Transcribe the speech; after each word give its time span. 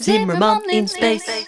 Zimmerman 0.00 0.62
in 0.66 0.88
space. 0.88 1.46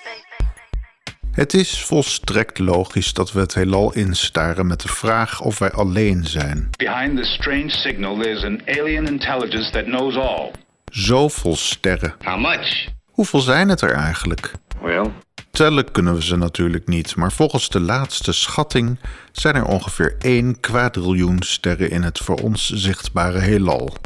Het 1.30 1.54
is 1.54 1.84
volstrekt 1.84 2.58
logisch 2.58 3.12
dat 3.12 3.32
we 3.32 3.40
het 3.40 3.54
heelal 3.54 3.92
instaren 3.92 4.67
met 4.67 4.80
de 4.80 4.88
vraag 4.88 5.40
of 5.40 5.58
wij 5.58 5.71
alleen 5.71 6.25
zijn. 6.27 6.71
Behind 6.77 7.17
this 7.17 7.35
strange 7.35 7.71
signal, 7.71 8.19
there's 8.19 8.45
an 8.45 8.62
alien 8.67 9.07
intelligence 9.07 9.71
that 9.71 9.85
knows 9.85 10.17
all. 10.17 10.51
Zoveel 10.85 11.57
sterren. 11.57 12.15
How 12.25 12.41
much? 12.41 12.88
Hoeveel 13.07 13.41
zijn 13.41 13.69
het 13.69 13.80
er 13.80 13.93
eigenlijk? 13.93 14.53
Well, 14.82 15.11
Tellen 15.50 15.91
kunnen 15.91 16.14
we 16.14 16.23
ze 16.23 16.37
natuurlijk 16.37 16.87
niet, 16.87 17.16
maar 17.16 17.32
volgens 17.32 17.69
de 17.69 17.80
laatste 17.80 18.32
schatting 18.32 18.98
zijn 19.32 19.55
er 19.55 19.64
ongeveer 19.64 20.16
1 20.19 20.61
kwadriljoen 20.61 21.43
sterren 21.43 21.91
in 21.91 22.03
het 22.03 22.19
voor 22.19 22.37
ons 22.37 22.71
zichtbare 22.71 23.39
heelal. 23.39 23.96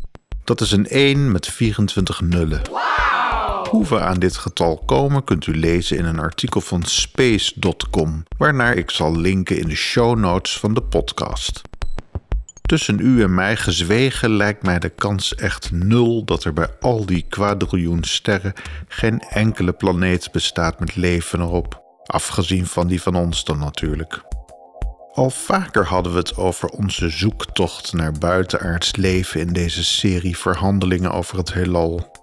Dat 0.45 0.61
is 0.61 0.73
een 0.73 0.87
1 0.87 1.33
met 1.33 1.47
24 1.47 2.21
nullen. 2.21 2.63
Hoe 3.77 3.87
we 3.87 4.01
aan 4.01 4.19
dit 4.19 4.37
getal 4.37 4.83
komen 4.87 5.25
kunt 5.25 5.47
u 5.47 5.57
lezen 5.57 5.97
in 5.97 6.05
een 6.05 6.19
artikel 6.19 6.61
van 6.61 6.83
space.com, 6.83 8.25
waarnaar 8.39 8.77
ik 8.77 8.91
zal 8.91 9.17
linken 9.17 9.59
in 9.59 9.69
de 9.69 9.75
show 9.75 10.19
notes 10.19 10.59
van 10.59 10.75
de 10.75 10.83
podcast. 10.83 11.63
Tussen 12.63 12.99
u 12.99 13.23
en 13.23 13.35
mij 13.35 13.57
gezwegen 13.57 14.31
lijkt 14.31 14.63
mij 14.63 14.79
de 14.79 14.89
kans 14.89 15.35
echt 15.35 15.71
nul 15.71 16.25
dat 16.25 16.45
er 16.45 16.53
bij 16.53 16.69
al 16.81 17.07
die 17.07 17.25
kwadriljoen 17.29 18.05
sterren 18.05 18.53
geen 18.89 19.21
enkele 19.21 19.73
planeet 19.73 20.33
bestaat 20.33 20.81
met 20.81 20.97
leven 20.97 21.41
erop. 21.41 21.83
Afgezien 22.05 22.67
van 22.67 22.87
die 22.87 23.03
van 23.03 23.15
ons 23.15 23.45
dan 23.45 23.59
natuurlijk. 23.59 24.23
Al 25.13 25.31
vaker 25.31 25.87
hadden 25.87 26.13
we 26.13 26.19
het 26.19 26.37
over 26.37 26.69
onze 26.69 27.09
zoektocht 27.09 27.93
naar 27.93 28.13
buitenaards 28.13 28.97
leven 28.97 29.41
in 29.41 29.53
deze 29.53 29.85
serie 29.85 30.37
verhandelingen 30.37 31.13
over 31.13 31.39
het 31.39 31.53
heelal. 31.53 32.16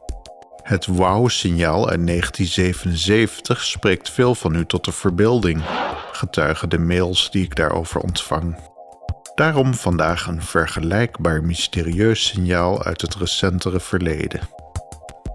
Het 0.63 0.85
wow-signaal 0.85 1.90
uit 1.90 2.08
1977 2.08 3.63
spreekt 3.63 4.09
veel 4.09 4.35
van 4.35 4.55
u 4.55 4.66
tot 4.66 4.86
de 4.86 4.91
verbeelding, 4.91 5.62
getuigen 6.11 6.70
de 6.70 6.80
mails 6.80 7.31
die 7.31 7.44
ik 7.44 7.55
daarover 7.55 8.02
ontvang. 8.02 8.55
Daarom 9.36 9.73
vandaag 9.73 10.28
een 10.28 10.42
vergelijkbaar 10.42 11.44
mysterieus 11.44 12.25
signaal 12.25 12.83
uit 12.83 13.02
het 13.02 13.16
recentere 13.16 13.80
verleden. 13.80 14.39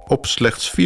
Op 0.07 0.27
slechts 0.27 0.75
4,2 0.81 0.85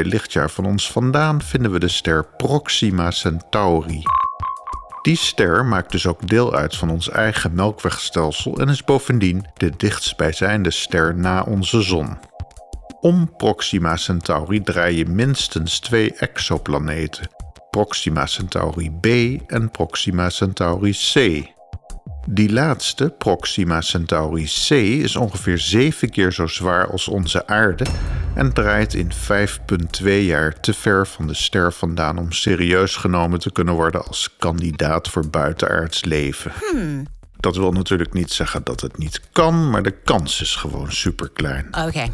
lichtjaar 0.00 0.50
van 0.50 0.66
ons 0.66 0.90
vandaan 0.90 1.42
vinden 1.42 1.70
we 1.70 1.78
de 1.78 1.88
ster 1.88 2.24
Proxima 2.36 3.10
Centauri. 3.10 4.02
Die 5.02 5.16
ster 5.16 5.64
maakt 5.64 5.90
dus 5.90 6.06
ook 6.06 6.28
deel 6.28 6.54
uit 6.54 6.76
van 6.76 6.90
ons 6.90 7.10
eigen 7.10 7.54
melkwegstelsel 7.54 8.60
en 8.60 8.68
is 8.68 8.84
bovendien 8.84 9.46
de 9.54 9.72
dichtstbijzijnde 9.76 10.70
ster 10.70 11.14
na 11.16 11.42
onze 11.42 11.82
zon. 11.82 12.18
Om 13.04 13.36
Proxima 13.36 13.96
Centauri 13.96 14.62
draaien 14.62 15.14
minstens 15.14 15.78
twee 15.78 16.14
exoplaneten, 16.14 17.28
Proxima 17.70 18.26
Centauri 18.26 18.90
b 19.00 19.06
en 19.46 19.70
Proxima 19.70 20.30
Centauri 20.30 20.92
c. 20.92 21.42
Die 22.28 22.52
laatste, 22.52 23.14
Proxima 23.18 23.80
Centauri 23.80 24.44
c, 24.44 24.70
is 24.70 25.16
ongeveer 25.16 25.58
zeven 25.58 26.10
keer 26.10 26.32
zo 26.32 26.46
zwaar 26.46 26.90
als 26.90 27.08
onze 27.08 27.46
aarde 27.46 27.86
en 28.34 28.52
draait 28.52 28.94
in 28.94 29.10
5,2 30.02 30.04
jaar 30.04 30.60
te 30.60 30.74
ver 30.74 31.06
van 31.06 31.26
de 31.26 31.34
ster 31.34 31.72
vandaan 31.72 32.18
om 32.18 32.32
serieus 32.32 32.96
genomen 32.96 33.38
te 33.38 33.52
kunnen 33.52 33.74
worden 33.74 34.06
als 34.06 34.36
kandidaat 34.38 35.08
voor 35.08 35.28
buitenaards 35.28 36.04
leven. 36.04 36.52
Dat 37.40 37.56
wil 37.56 37.72
natuurlijk 37.72 38.12
niet 38.12 38.32
zeggen 38.32 38.64
dat 38.64 38.80
het 38.80 38.98
niet 38.98 39.20
kan, 39.32 39.70
maar 39.70 39.82
de 39.82 40.00
kans 40.04 40.40
is 40.40 40.56
gewoon 40.56 40.92
superklein. 40.92 41.66
Oké. 41.86 42.06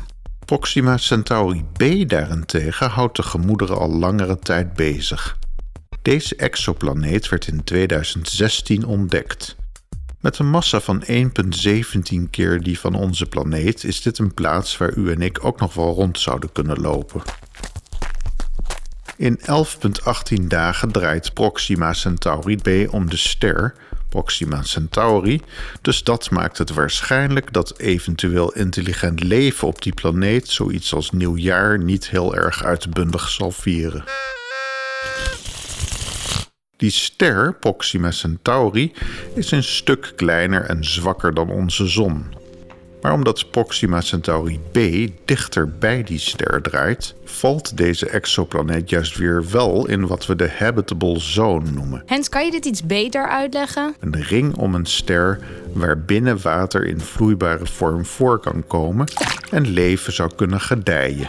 Proxima 0.50 0.96
Centauri 0.96 1.64
b 1.72 2.08
daarentegen 2.08 2.90
houdt 2.90 3.16
de 3.16 3.22
gemoederen 3.22 3.78
al 3.78 3.88
langere 3.88 4.38
tijd 4.38 4.72
bezig. 4.72 5.38
Deze 6.02 6.36
exoplaneet 6.36 7.28
werd 7.28 7.46
in 7.46 7.64
2016 7.64 8.84
ontdekt. 8.84 9.56
Met 10.20 10.38
een 10.38 10.50
massa 10.50 10.80
van 10.80 11.04
1,17 11.06 12.30
keer 12.30 12.62
die 12.62 12.78
van 12.78 12.94
onze 12.94 13.26
planeet 13.26 13.84
is 13.84 14.02
dit 14.02 14.18
een 14.18 14.34
plaats 14.34 14.76
waar 14.76 14.96
u 14.96 15.10
en 15.10 15.22
ik 15.22 15.44
ook 15.44 15.60
nog 15.60 15.74
wel 15.74 15.94
rond 15.94 16.18
zouden 16.18 16.52
kunnen 16.52 16.80
lopen. 16.80 17.22
In 19.16 19.38
11,18 19.38 20.46
dagen 20.46 20.92
draait 20.92 21.34
Proxima 21.34 21.92
Centauri 21.92 22.56
b 22.56 22.92
om 22.92 23.10
de 23.10 23.16
ster 23.16 23.74
Proxima 24.10 24.62
Centauri, 24.62 25.40
dus 25.82 26.02
dat 26.02 26.30
maakt 26.30 26.58
het 26.58 26.70
waarschijnlijk 26.70 27.52
dat 27.52 27.78
eventueel 27.78 28.52
intelligent 28.52 29.22
leven 29.22 29.68
op 29.68 29.82
die 29.82 29.94
planeet 29.94 30.48
zoiets 30.48 30.94
als 30.94 31.10
nieuwjaar 31.10 31.78
niet 31.78 32.08
heel 32.08 32.36
erg 32.36 32.64
uitbundig 32.64 33.28
zal 33.28 33.50
vieren. 33.50 34.04
Die 36.76 36.90
ster, 36.90 37.54
Proxima 37.54 38.10
Centauri, 38.10 38.92
is 39.34 39.50
een 39.50 39.62
stuk 39.64 40.12
kleiner 40.16 40.62
en 40.62 40.84
zwakker 40.84 41.34
dan 41.34 41.50
onze 41.50 41.86
zon. 41.86 42.39
Maar 43.02 43.12
omdat 43.12 43.50
Proxima 43.50 44.00
Centauri 44.00 44.60
b 44.72 44.78
dichter 45.24 45.68
bij 45.78 46.02
die 46.02 46.18
ster 46.18 46.62
draait, 46.62 47.14
valt 47.24 47.76
deze 47.76 48.08
exoplaneet 48.08 48.90
juist 48.90 49.16
weer 49.16 49.50
wel 49.50 49.88
in 49.88 50.06
wat 50.06 50.26
we 50.26 50.36
de 50.36 50.50
habitable 50.58 51.18
zone 51.18 51.70
noemen. 51.70 52.02
Hens, 52.06 52.28
kan 52.28 52.44
je 52.44 52.50
dit 52.50 52.64
iets 52.64 52.82
beter 52.82 53.28
uitleggen? 53.28 53.94
Een 54.00 54.22
ring 54.22 54.56
om 54.56 54.74
een 54.74 54.86
ster 54.86 55.38
waarbinnen 55.72 56.42
water 56.42 56.86
in 56.86 57.00
vloeibare 57.00 57.66
vorm 57.66 58.06
voor 58.06 58.40
kan 58.40 58.64
komen 58.66 59.06
en 59.50 59.68
leven 59.68 60.12
zou 60.12 60.30
kunnen 60.36 60.60
gedijen. 60.60 61.28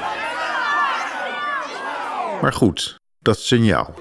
Maar 2.42 2.54
goed, 2.54 3.00
dat 3.20 3.40
signaal. 3.40 3.94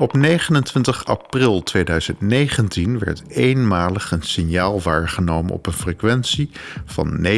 Op 0.00 0.12
29 0.12 1.04
april 1.04 1.62
2019 1.62 2.98
werd 2.98 3.22
eenmalig 3.28 4.10
een 4.10 4.22
signaal 4.22 4.80
waargenomen 4.80 5.52
op 5.52 5.66
een 5.66 5.72
frequentie 5.72 6.50
van 6.84 7.26
982.002 7.26 7.32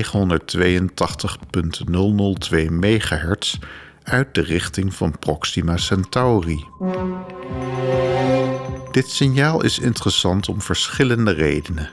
MHz 2.71 3.59
uit 4.03 4.35
de 4.35 4.41
richting 4.41 4.95
van 4.95 5.19
Proxima 5.19 5.77
Centauri. 5.77 6.65
Dit 8.91 9.11
signaal 9.11 9.63
is 9.63 9.79
interessant 9.79 10.49
om 10.49 10.61
verschillende 10.61 11.33
redenen. 11.33 11.91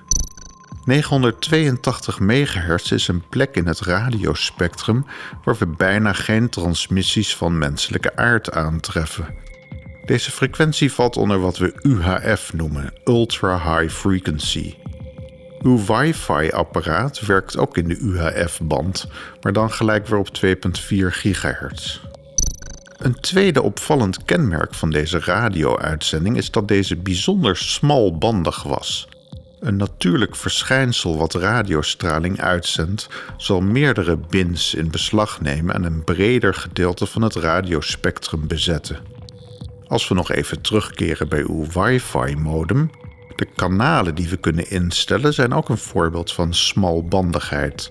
982 0.86 2.19
MHz 2.19 2.91
is 2.91 3.07
een 3.07 3.24
plek 3.30 3.56
in 3.56 3.68
het 3.68 3.80
radiospectrum 3.80 5.06
waar 5.44 5.56
we 5.57 5.68
bijna 5.68 6.13
geen 6.13 6.50
transmissies 6.50 7.36
van 7.36 7.57
menselijke 7.57 8.16
aard 8.16 8.51
aantreffen. 8.51 9.48
Deze 10.09 10.31
frequentie 10.31 10.91
valt 10.91 11.17
onder 11.17 11.39
wat 11.39 11.57
we 11.57 11.73
UHF 11.81 12.53
noemen, 12.53 12.93
Ultra 13.03 13.57
High 13.57 13.93
Frequency. 13.93 14.75
Uw 15.61 15.85
wifi-apparaat 15.85 17.19
werkt 17.19 17.57
ook 17.57 17.77
in 17.77 17.87
de 17.87 17.97
UHF-band, 17.97 19.07
maar 19.41 19.53
dan 19.53 19.71
gelijk 19.71 20.07
weer 20.07 20.19
op 20.19 20.29
2,4 20.45 20.51
GHz. 21.09 22.01
Een 22.97 23.19
tweede 23.19 23.61
opvallend 23.61 24.23
kenmerk 24.25 24.73
van 24.73 24.89
deze 24.89 25.19
radio-uitzending 25.19 26.37
is 26.37 26.51
dat 26.51 26.67
deze 26.67 26.95
bijzonder 26.95 27.57
smalbandig 27.57 28.63
was. 28.63 29.07
Een 29.59 29.77
natuurlijk 29.77 30.35
verschijnsel 30.35 31.17
wat 31.17 31.33
radiostraling 31.33 32.41
uitzendt, 32.41 33.07
zal 33.37 33.61
meerdere 33.61 34.17
bins 34.17 34.73
in 34.73 34.91
beslag 34.91 35.41
nemen 35.41 35.75
en 35.75 35.83
een 35.83 36.03
breder 36.03 36.53
gedeelte 36.53 37.05
van 37.05 37.21
het 37.21 37.35
radiospectrum 37.35 38.47
bezetten. 38.47 39.19
Als 39.89 40.07
we 40.07 40.16
nog 40.16 40.31
even 40.31 40.61
terugkeren 40.61 41.29
bij 41.29 41.41
uw 41.41 41.66
wifi-modem, 41.73 42.89
de 43.35 43.47
kanalen 43.55 44.16
die 44.16 44.29
we 44.29 44.38
kunnen 44.38 44.69
instellen 44.69 45.33
zijn 45.33 45.53
ook 45.53 45.69
een 45.69 45.77
voorbeeld 45.77 46.33
van 46.33 46.53
smalbandigheid. 46.53 47.89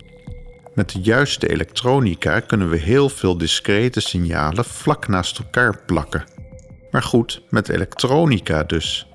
Met 0.75 0.91
de 0.91 1.01
juiste 1.01 1.49
elektronica 1.49 2.41
kunnen 2.41 2.71
we 2.71 2.77
heel 2.77 3.09
veel 3.09 3.39
discrete 3.39 4.01
signalen 4.01 4.65
vlak 4.65 5.09
naast 5.09 5.39
elkaar 5.39 5.79
plakken. 5.87 6.25
Maar 6.91 7.03
goed, 7.03 7.43
met 7.51 7.69
elektronica 7.69 8.63
dus. 8.63 9.07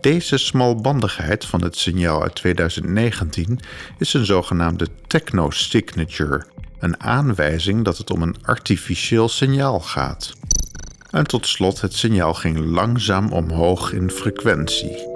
Deze 0.00 0.36
smalbandigheid 0.36 1.44
van 1.44 1.62
het 1.62 1.76
signaal 1.76 2.22
uit 2.22 2.34
2019 2.34 3.60
is 3.98 4.14
een 4.14 4.26
zogenaamde 4.26 4.86
techno-signature, 5.06 6.46
een 6.78 7.00
aanwijzing 7.00 7.84
dat 7.84 7.98
het 7.98 8.10
om 8.10 8.22
een 8.22 8.36
artificieel 8.42 9.28
signaal 9.28 9.80
gaat. 9.80 10.32
En 11.12 11.26
tot 11.26 11.46
slot, 11.46 11.80
het 11.80 11.94
signaal 11.94 12.34
ging 12.34 12.58
langzaam 12.58 13.32
omhoog 13.32 13.92
in 13.92 14.10
frequentie. 14.10 15.10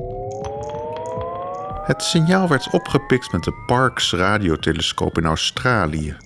Het 1.85 2.03
signaal 2.03 2.49
werd 2.49 2.71
opgepikt 2.71 3.33
met 3.33 3.45
de 3.45 3.53
Parkes 3.67 4.13
radiotelescoop 4.13 5.19
in 5.19 5.25
Australië. 5.25 6.17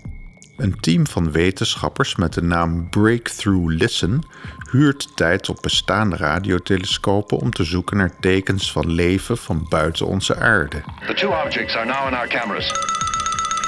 Een 0.57 0.81
team 0.81 1.07
van 1.07 1.33
wetenschappers 1.33 2.17
met 2.17 2.33
de 2.33 2.43
naam 2.43 2.89
Breakthrough 2.89 3.67
Listen 3.67 4.21
huurt 4.71 5.17
tijd 5.17 5.49
op 5.49 5.59
bestaande 5.61 6.17
radiotelescopen 6.17 7.39
om 7.39 7.51
te 7.51 7.65
zoeken 7.65 7.97
naar 7.97 8.19
tekens 8.21 8.73
van 8.73 8.91
leven 8.91 9.37
van 9.37 9.67
buiten 9.69 10.07
onze 10.07 10.37
aarde. 10.37 10.83
the 11.07 11.15
two 11.15 11.31
objects 11.45 11.77
are 11.77 11.87
now 11.87 12.07
in 12.07 12.15
our 12.15 12.29
cameras. 12.29 13.00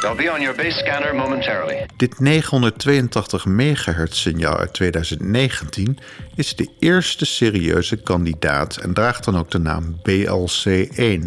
Be 0.03 0.33
on 0.33 0.41
your 0.41 0.57
base 0.57 0.79
scanner 0.79 1.15
momentarily. 1.15 1.87
Dit 1.97 2.21
982 2.21 3.45
MHz 3.45 4.21
signaal 4.21 4.59
uit 4.59 4.73
2019 4.73 5.99
is 6.35 6.57
de 6.57 6.69
eerste 6.79 7.25
serieuze 7.25 7.97
kandidaat 7.97 8.77
en 8.77 8.95
draagt 8.95 9.25
dan 9.25 9.39
ook 9.39 9.51
de 9.51 9.59
naam 9.59 9.97
BLC1, 10.09 11.21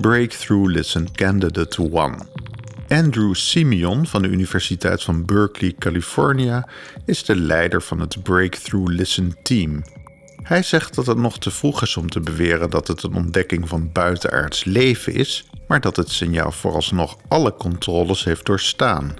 Breakthrough 0.00 0.70
Listen 0.70 1.12
Candidate 1.12 1.90
1. 1.92 2.28
Andrew 2.88 3.34
Simeon 3.34 4.06
van 4.06 4.22
de 4.22 4.28
Universiteit 4.28 5.02
van 5.02 5.24
Berkeley, 5.24 5.74
California, 5.78 6.68
is 7.06 7.24
de 7.24 7.36
leider 7.36 7.82
van 7.82 8.00
het 8.00 8.22
Breakthrough 8.22 8.90
Listen 8.90 9.36
Team. 9.42 9.82
Hij 10.42 10.62
zegt 10.62 10.94
dat 10.94 11.06
het 11.06 11.18
nog 11.18 11.38
te 11.38 11.50
vroeg 11.50 11.82
is 11.82 11.96
om 11.96 12.10
te 12.10 12.20
beweren 12.20 12.70
dat 12.70 12.88
het 12.88 13.02
een 13.02 13.14
ontdekking 13.14 13.68
van 13.68 13.92
buitenaards 13.92 14.64
leven 14.64 15.14
is, 15.14 15.44
maar 15.68 15.80
dat 15.80 15.96
het 15.96 16.10
signaal 16.10 16.52
vooralsnog 16.52 17.16
alle 17.28 17.54
controles 17.54 18.24
heeft 18.24 18.46
doorstaan. 18.46 19.14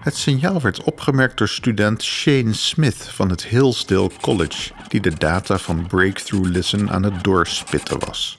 Het 0.00 0.16
signaal 0.16 0.60
werd 0.60 0.82
opgemerkt 0.82 1.38
door 1.38 1.48
student 1.48 2.02
Shane 2.02 2.52
Smith 2.52 3.08
van 3.08 3.30
het 3.30 3.44
Hillsdale 3.44 4.10
College, 4.20 4.72
die 4.88 5.00
de 5.00 5.14
data 5.18 5.58
van 5.58 5.86
Breakthrough 5.86 6.48
Listen 6.48 6.90
aan 6.90 7.02
het 7.02 7.24
doorspitten 7.24 7.98
was. 7.98 8.38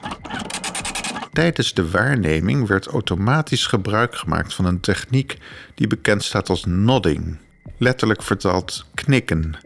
Tijdens 1.33 1.73
de 1.73 1.89
waarneming 1.89 2.67
werd 2.67 2.87
automatisch 2.87 3.65
gebruik 3.65 4.15
gemaakt 4.15 4.53
van 4.53 4.65
een 4.65 4.79
techniek 4.79 5.37
die 5.75 5.87
bekend 5.87 6.23
staat 6.23 6.49
als 6.49 6.65
nodding, 6.65 7.37
letterlijk 7.77 8.23
vertaald 8.23 8.85
knikken. 8.93 9.57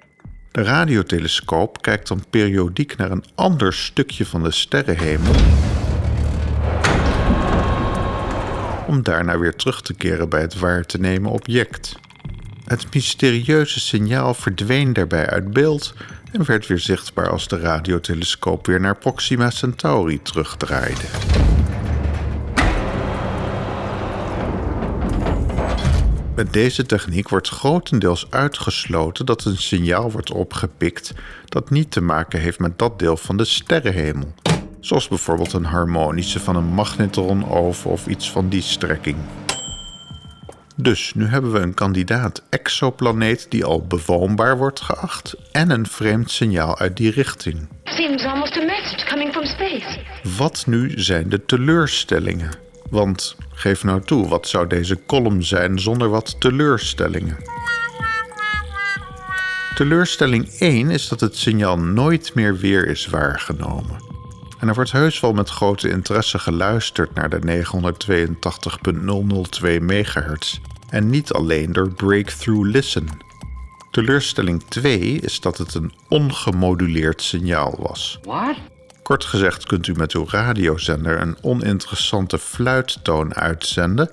De 0.51 0.63
radiotelescoop 0.63 1.81
kijkt 1.81 2.07
dan 2.07 2.23
periodiek 2.29 2.97
naar 2.97 3.11
een 3.11 3.25
ander 3.35 3.73
stukje 3.73 4.25
van 4.25 4.43
de 4.43 4.51
sterrenhemel 4.51 5.33
om 8.93 9.03
daarna 9.03 9.37
weer 9.37 9.55
terug 9.55 9.81
te 9.81 9.93
keren 9.93 10.29
bij 10.29 10.41
het 10.41 10.59
waar 10.59 10.85
te 10.85 10.99
nemen 10.99 11.31
object. 11.31 11.95
Het 12.65 12.93
mysterieuze 12.93 13.79
signaal 13.79 14.33
verdween 14.33 14.93
daarbij 14.93 15.29
uit 15.29 15.51
beeld 15.51 15.93
en 16.31 16.45
werd 16.45 16.67
weer 16.67 16.79
zichtbaar 16.79 17.29
als 17.29 17.47
de 17.47 17.59
radiotelescoop 17.59 18.65
weer 18.65 18.79
naar 18.79 18.95
Proxima 18.95 19.49
Centauri 19.49 20.21
terugdraaide. 20.21 21.01
Met 26.35 26.53
deze 26.53 26.85
techniek 26.85 27.29
wordt 27.29 27.49
grotendeels 27.49 28.27
uitgesloten 28.29 29.25
dat 29.25 29.45
een 29.45 29.57
signaal 29.57 30.11
wordt 30.11 30.31
opgepikt 30.31 31.13
dat 31.45 31.69
niet 31.69 31.91
te 31.91 32.01
maken 32.01 32.39
heeft 32.39 32.59
met 32.59 32.79
dat 32.79 32.99
deel 32.99 33.17
van 33.17 33.37
de 33.37 33.45
sterrenhemel, 33.45 34.33
zoals 34.83 35.07
bijvoorbeeld 35.07 35.53
een 35.53 35.65
harmonische 35.65 36.39
van 36.39 36.55
een 36.55 36.73
magnetronoven 36.73 37.91
of 37.91 38.07
iets 38.07 38.31
van 38.31 38.49
die 38.49 38.61
strekking. 38.61 39.17
Dus 40.75 41.13
nu 41.13 41.27
hebben 41.27 41.51
we 41.51 41.59
een 41.59 41.73
kandidaat 41.73 42.43
exoplaneet 42.49 43.45
die 43.49 43.65
al 43.65 43.87
bewoonbaar 43.87 44.57
wordt 44.57 44.81
geacht 44.81 45.35
en 45.51 45.69
een 45.69 45.87
vreemd 45.87 46.31
signaal 46.31 46.79
uit 46.79 46.97
die 46.97 47.11
richting. 47.11 47.67
Seems 47.83 48.23
almost 48.23 48.57
a 48.57 48.65
message 48.65 49.05
coming 49.05 49.31
from 49.31 49.45
space. 49.45 49.99
Wat 50.37 50.63
nu 50.67 50.91
zijn 50.95 51.29
de 51.29 51.45
teleurstellingen? 51.45 52.51
Want 52.89 53.35
geef 53.51 53.83
nou 53.83 54.01
toe, 54.01 54.27
wat 54.27 54.47
zou 54.47 54.67
deze 54.67 54.99
column 55.05 55.43
zijn 55.43 55.79
zonder 55.79 56.09
wat 56.09 56.35
teleurstellingen? 56.39 57.37
Teleurstelling 59.75 60.49
1 60.59 60.89
is 60.89 61.07
dat 61.07 61.19
het 61.19 61.37
signaal 61.37 61.77
nooit 61.77 62.33
meer 62.33 62.57
weer 62.57 62.87
is 62.87 63.07
waargenomen. 63.07 64.12
En 64.63 64.69
er 64.69 64.75
wordt 64.75 64.91
heus 64.91 65.19
wel 65.19 65.33
met 65.33 65.49
grote 65.49 65.89
interesse 65.89 66.39
geluisterd 66.39 67.13
naar 67.13 67.29
de 67.29 67.63
982.002 67.65 69.81
MHz 69.81 70.59
en 70.89 71.09
niet 71.09 71.33
alleen 71.33 71.73
door 71.73 71.93
Breakthrough 71.93 72.69
Listen. 72.69 73.07
Teleurstelling 73.91 74.63
2 74.67 74.99
is 74.99 75.39
dat 75.39 75.57
het 75.57 75.73
een 75.73 75.93
ongemoduleerd 76.09 77.21
signaal 77.21 77.75
was. 77.79 78.19
What? 78.23 78.55
Kort 79.01 79.25
gezegd 79.25 79.65
kunt 79.65 79.87
u 79.87 79.93
met 79.93 80.11
uw 80.11 80.25
radiozender 80.29 81.21
een 81.21 81.37
oninteressante 81.41 82.37
fluittoon 82.37 83.35
uitzenden 83.35 84.11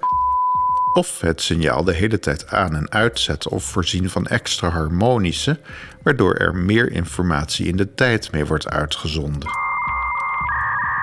of 0.92 1.20
het 1.20 1.42
signaal 1.42 1.84
de 1.84 1.94
hele 1.94 2.18
tijd 2.18 2.46
aan 2.46 2.76
en 2.76 2.90
uitzetten 2.90 3.50
of 3.50 3.64
voorzien 3.64 4.10
van 4.10 4.26
extra 4.26 4.68
harmonische, 4.68 5.60
waardoor 6.02 6.34
er 6.34 6.54
meer 6.54 6.92
informatie 6.92 7.66
in 7.66 7.76
de 7.76 7.94
tijd 7.94 8.32
mee 8.32 8.46
wordt 8.46 8.68
uitgezonden. 8.68 9.69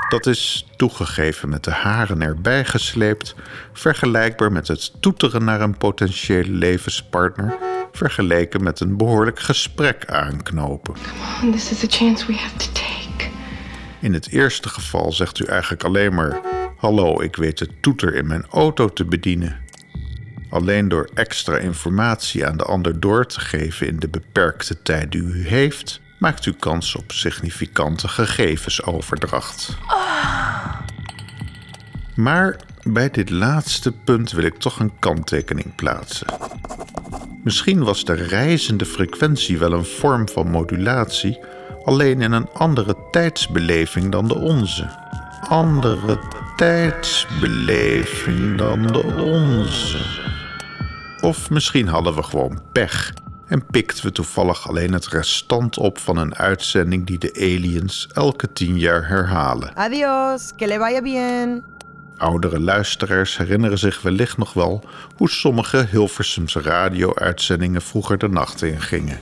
Dat 0.10 0.26
is 0.26 0.68
toegegeven 0.76 1.50
met 1.50 1.64
de 1.64 1.72
haren 1.72 2.22
erbij 2.22 2.66
gesleept, 2.66 3.36
vergelijkbaar 3.74 4.52
met 4.52 4.68
het 4.68 5.02
toeteren 5.02 5.44
naar 5.44 5.62
een 5.62 5.78
potentiële 5.78 6.52
levenspartner, 6.52 7.58
vergeleken 7.92 8.64
met 8.64 8.80
een 8.80 8.98
behoorlijk 8.98 9.40
gesprek 9.40 10.06
aanknopen. 10.06 10.94
This 11.52 11.72
is 11.72 11.84
a 11.84 11.88
chance 11.90 12.26
we 12.26 12.34
have 12.34 12.58
to 12.58 12.72
take. 12.74 13.30
In 14.00 14.14
het 14.14 14.30
eerste 14.30 14.70
geval 14.70 15.12
zegt 15.12 15.40
u 15.40 15.46
eigenlijk 15.46 15.84
alleen 15.84 16.14
maar: 16.14 16.40
Hallo, 16.78 17.22
ik 17.22 17.36
weet 17.36 17.58
de 17.58 17.70
toeter 17.80 18.16
in 18.16 18.28
mijn 18.28 18.46
auto 18.50 18.88
te 18.88 19.06
bedienen. 19.06 19.58
Alleen 20.50 20.88
door 20.88 21.10
extra 21.14 21.58
informatie 21.58 22.46
aan 22.46 22.58
de 22.58 22.64
ander 22.64 23.00
door 23.00 23.26
te 23.26 23.40
geven 23.40 23.88
in 23.88 24.00
de 24.00 24.08
beperkte 24.08 24.82
tijd 24.82 25.12
die 25.12 25.22
u 25.22 25.48
heeft, 25.48 26.02
maakt 26.18 26.46
u 26.46 26.54
kans 26.54 26.96
op 26.96 27.12
significante 27.12 28.08
gegevensoverdracht. 28.08 29.78
Maar 32.16 32.60
bij 32.84 33.10
dit 33.10 33.30
laatste 33.30 33.92
punt 33.92 34.32
wil 34.32 34.44
ik 34.44 34.58
toch 34.58 34.80
een 34.80 35.00
kanttekening 35.00 35.76
plaatsen. 35.76 36.28
Misschien 37.44 37.84
was 37.84 38.06
de 38.06 38.14
reizende 38.14 38.86
frequentie 38.86 39.58
wel 39.58 39.74
een 39.74 39.86
vorm 39.86 40.30
van 40.30 40.50
modulatie, 40.50 41.40
alleen 41.84 42.22
in 42.22 42.32
een 42.32 42.50
andere 42.54 42.96
tijdsbeleving 43.12 44.12
dan 44.12 44.28
de 44.28 44.36
onze. 44.36 44.90
Andere 45.50 46.20
tijdsbeleving 46.56 48.58
dan 48.58 48.88
de 48.88 49.04
onze. 49.04 50.00
Of 51.22 51.50
misschien 51.50 51.88
hadden 51.88 52.16
we 52.16 52.24
gewoon 52.24 52.62
pech 52.72 53.14
en 53.48 53.66
pikten 53.66 54.06
we 54.06 54.12
toevallig 54.12 54.68
alleen 54.68 54.94
het 54.94 55.08
restant 55.08 55.78
op 55.78 55.98
van 55.98 56.18
een 56.18 56.36
uitzending 56.36 57.06
die 57.06 57.18
de 57.18 57.34
aliens 57.34 58.08
elke 58.14 58.54
tien 58.54 58.80
jaar 58.80 59.08
herhalen. 59.08 59.76
Adiós, 59.76 60.52
que 60.56 60.68
le 60.68 60.78
vaya 60.78 61.02
bien. 61.02 61.64
Oudere 62.18 62.60
luisteraars 62.60 63.38
herinneren 63.38 63.78
zich 63.78 64.02
wellicht 64.02 64.38
nog 64.38 64.54
wel 64.54 64.84
hoe 65.16 65.30
sommige 65.30 65.88
Hilversumse 65.90 66.62
radio-uitzendingen 66.62 67.82
vroeger 67.82 68.18
de 68.18 68.30
nacht 68.30 68.62
ingingen. 68.62 69.20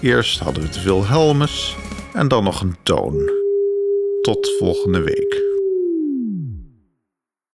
Eerst 0.00 0.38
hadden 0.38 0.62
we 0.62 0.68
het 0.68 0.82
Wilhelmus 0.82 1.76
en 2.12 2.28
dan 2.28 2.44
nog 2.44 2.60
een 2.60 2.76
toon. 2.82 3.30
Tot 4.22 4.50
volgende 4.58 5.02
week. 5.02 5.45